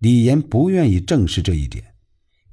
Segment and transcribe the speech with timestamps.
[0.00, 1.94] 李岩不愿意正视这一点，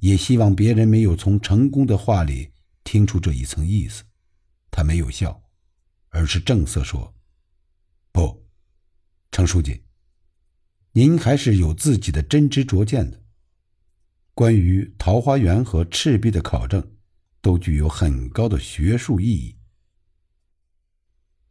[0.00, 2.50] 也希望别人没有从成功的话里
[2.84, 4.04] 听出这一层意思。
[4.70, 5.42] 他没有笑，
[6.10, 7.14] 而是正色说
[8.12, 8.44] ：“不，
[9.32, 9.80] 程书记，
[10.92, 13.22] 您还是有自己的真知灼见的。
[14.34, 16.86] 关于桃花源和赤壁的考证，
[17.40, 19.56] 都具有很高的学术意义。”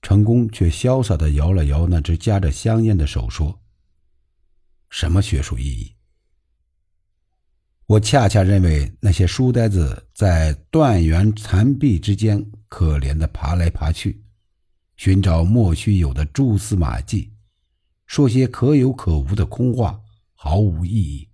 [0.03, 3.59] 成功却潇洒地摇了摇那只夹着香烟的手，说。
[4.89, 5.93] 什么学术意义？
[7.85, 14.21] 我恰恰认为那些书呆子在断垣残壁之间可怜的爬来爬去，
[14.97, 17.31] 寻找莫须有的蛛丝马迹，
[18.05, 20.01] 说些可有可无的空话，
[20.33, 21.29] 毫无意义。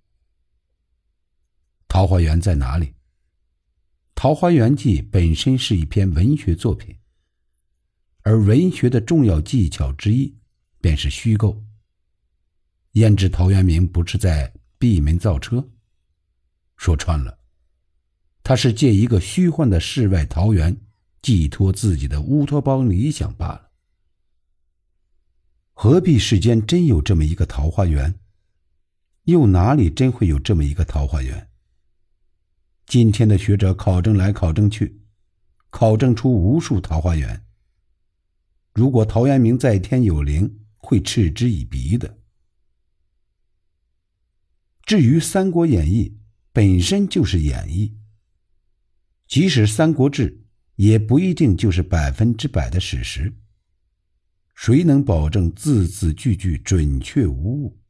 [1.88, 2.86] 桃花源在哪里？
[4.14, 6.96] 《桃花源记》本身是一篇文学作品，
[8.22, 10.36] 而文学的重要技巧之一
[10.80, 11.60] 便是虚构。
[12.94, 15.68] 焉知陶渊明不是在闭门造车，
[16.76, 17.36] 说穿了，
[18.42, 20.76] 他是借一个虚幻的世外桃源，
[21.20, 23.70] 寄托自己的乌托邦理想罢了。
[25.72, 28.14] 何必世间真有这么一个桃花源？
[29.24, 31.48] 又哪里真会有这么一个桃花源？
[32.86, 35.00] 今天的学者考证来考证去，
[35.70, 37.44] 考证出无数桃花源。
[38.72, 42.18] 如果陶渊明在天有灵，会嗤之以鼻的。
[44.86, 46.10] 至于《三国演义》
[46.52, 47.92] 本身就是演绎，
[49.26, 50.30] 即使《三国志》
[50.76, 53.32] 也不一定就是百分之百的史实。
[54.54, 57.80] 谁能保证字字句句准确无误？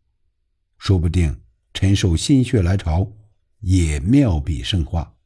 [0.79, 1.41] 说不定
[1.73, 3.13] 陈寿心血来潮
[3.59, 5.17] 也妙笔生花，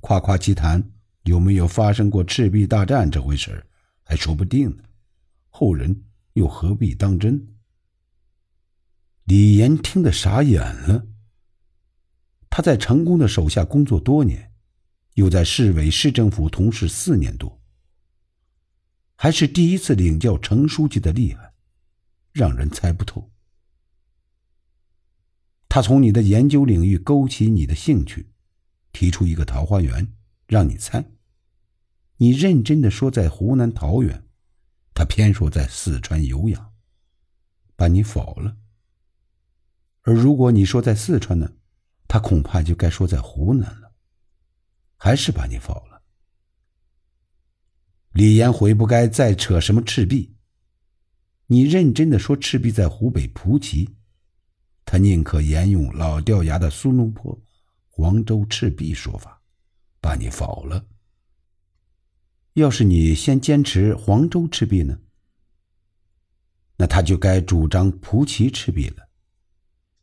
[0.00, 0.90] 夸夸其谈
[1.22, 3.64] 有没有发生过赤壁大战这回事
[4.02, 4.82] 还说不定呢。
[5.48, 7.53] 后人又何必当真？
[9.24, 11.06] 李岩听得傻眼了。
[12.50, 14.52] 他在成功的手下工作多年，
[15.14, 17.60] 又在市委市政府同事四年多，
[19.16, 21.54] 还是第一次领教程书记的厉害，
[22.32, 23.30] 让人猜不透。
[25.68, 28.30] 他从你的研究领域勾起你的兴趣，
[28.92, 30.12] 提出一个桃花源，
[30.46, 31.04] 让你猜。
[32.18, 34.22] 你认真的说在湖南桃源，
[34.92, 36.72] 他偏说在四川酉阳，
[37.74, 38.58] 把你否了。
[40.04, 41.50] 而如果你说在四川呢，
[42.06, 43.92] 他恐怕就该说在湖南了，
[44.96, 46.02] 还是把你否了。
[48.12, 50.36] 李延回不该再扯什么赤壁。
[51.46, 53.94] 你认真的说赤壁在湖北蒲圻，
[54.84, 57.42] 他宁可沿用老掉牙的苏东坡
[57.88, 59.42] 黄州赤壁说法，
[60.00, 60.86] 把你否了。
[62.52, 64.98] 要是你先坚持黄州赤壁呢，
[66.76, 69.08] 那他就该主张蒲圻赤壁了。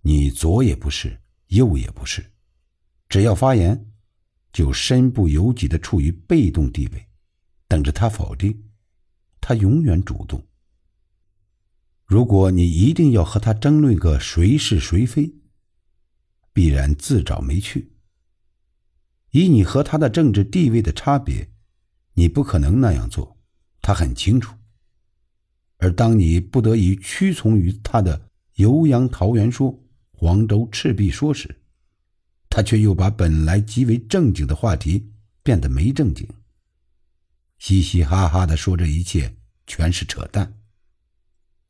[0.01, 2.31] 你左也不是，右也不是，
[3.07, 3.87] 只要发言，
[4.51, 7.07] 就身不由己的处于被动地位，
[7.67, 8.63] 等着他否定。
[9.39, 10.43] 他永远主动。
[12.05, 15.33] 如果你一定要和他争论个谁是谁非，
[16.53, 17.93] 必然自找没趣。
[19.31, 21.49] 以你和他的政治地位的差别，
[22.13, 23.37] 你不可能那样做，
[23.81, 24.55] 他很清楚。
[25.77, 29.83] 而当你不得已屈从于他的酉阳桃源说，
[30.21, 31.63] 黄州赤壁说时，
[32.47, 35.09] 他却又把本来极为正经的话题
[35.41, 36.29] 变得没正经，
[37.57, 40.59] 嘻嘻哈哈的说这一切全是扯淡，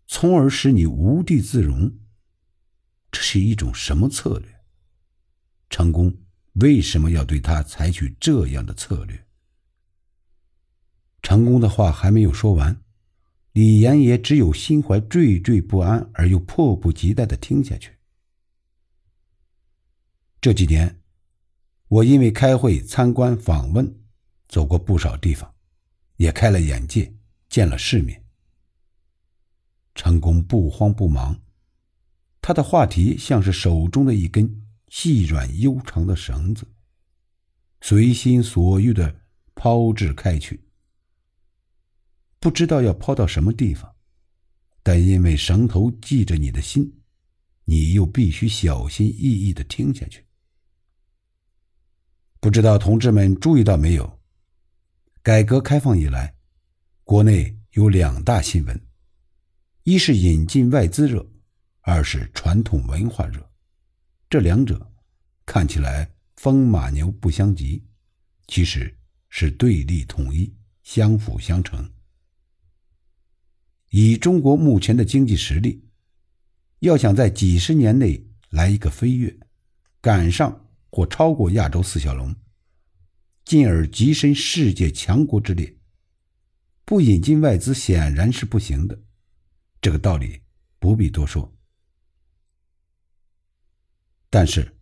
[0.06, 1.90] 从而使你无地自容。
[3.10, 4.54] 这是一种什么策略？
[5.70, 6.14] 成功
[6.56, 9.28] 为什么要对他采取这样的策略？
[11.22, 12.84] 成功的话还没有说完，
[13.54, 17.94] 李岩也只有心怀惴惴不安而又迫不及待的听下去。
[20.42, 21.00] 这几年，
[21.88, 24.02] 我因为开会、参观、访问，
[24.48, 25.54] 走过不少地方，
[26.18, 27.14] 也开了眼界，
[27.48, 28.26] 见了世面。
[29.94, 31.40] 成功不慌不忙，
[32.42, 36.66] 他的话题像是手中的一根细软悠长的绳子，
[37.82, 39.22] 随心所欲的
[39.54, 40.60] 抛掷开去。
[42.40, 43.94] 不知道要抛到什么地方，
[44.82, 47.00] 但因为绳头系着你的心，
[47.66, 50.26] 你又必须小心翼翼的听下去。
[52.42, 54.20] 不知道同志们注意到没有？
[55.22, 56.34] 改革开放以来，
[57.04, 58.82] 国内有两大新闻：
[59.84, 61.24] 一是引进外资热，
[61.82, 63.48] 二是传统文化热。
[64.28, 64.92] 这两者
[65.46, 67.86] 看起来风马牛不相及，
[68.48, 68.98] 其实
[69.30, 70.52] 是对立统一、
[70.82, 71.88] 相辅相成。
[73.92, 75.88] 以中国目前的经济实力，
[76.80, 79.38] 要想在几十年内来一个飞跃，
[80.02, 82.36] 赶上或超过亚洲四小龙，
[83.46, 85.78] 进而跻身世界强国之列。
[86.84, 89.00] 不引进外资显然是不行的，
[89.80, 90.42] 这个道理
[90.78, 91.56] 不必多说。
[94.30, 94.78] 但是，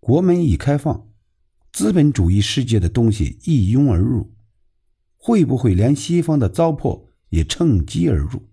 [0.00, 1.08] 国门一开放，
[1.72, 4.34] 资本主义世界的东西一拥而入，
[5.16, 8.50] 会不会连西方的糟粕也趁机而入？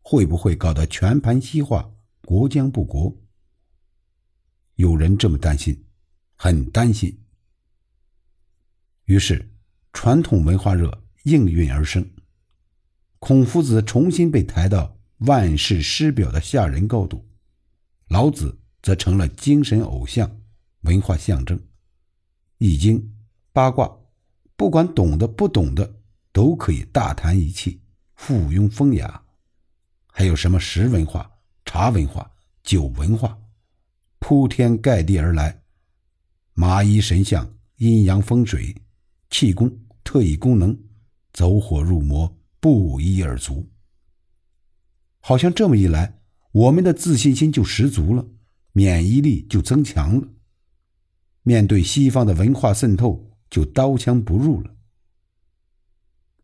[0.00, 1.92] 会不会搞得全盘西化，
[2.22, 3.16] 国将不国？
[4.74, 5.85] 有人这么担心，
[6.36, 7.18] 很担心。
[9.06, 9.50] 于是，
[9.92, 12.08] 传统文化热应运而生，
[13.18, 17.26] 孔夫子重新被抬到万世师表的下人高度，
[18.08, 20.40] 老子则成了精神偶像、
[20.82, 21.58] 文化象征，
[22.58, 23.00] 《易经》、
[23.52, 23.96] 八卦，
[24.56, 26.00] 不管懂的不懂的，
[26.32, 27.80] 都可以大谈一气，
[28.14, 29.24] 附庸风雅。
[30.08, 31.30] 还有什么食文化、
[31.64, 32.30] 茶文化、
[32.62, 33.38] 酒文化，
[34.18, 35.62] 铺天盖地而来。
[36.58, 38.74] 麻衣神相、阴阳风水、
[39.28, 39.70] 气功、
[40.02, 40.74] 特异功能，
[41.34, 43.68] 走火入魔，不一而足。
[45.20, 46.18] 好像这么一来，
[46.52, 48.26] 我们的自信心就十足了，
[48.72, 50.26] 免疫力就增强了，
[51.42, 54.74] 面对西方的文化渗透就刀枪不入了。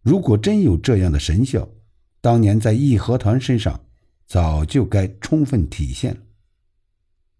[0.03, 1.67] 如果真有这样的神效，
[2.20, 3.82] 当年在义和团身上，
[4.26, 6.20] 早就该充分体现了，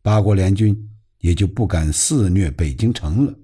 [0.01, 0.89] 八国联军
[1.23, 3.35] 也就不敢肆虐北京城了。